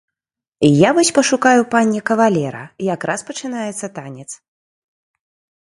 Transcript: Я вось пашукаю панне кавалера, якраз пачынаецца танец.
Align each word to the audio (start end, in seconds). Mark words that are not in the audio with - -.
Я 0.67 0.89
вось 0.97 1.11
пашукаю 1.17 1.61
панне 1.73 2.01
кавалера, 2.11 2.63
якраз 2.95 3.19
пачынаецца 3.29 3.87
танец. 4.01 4.29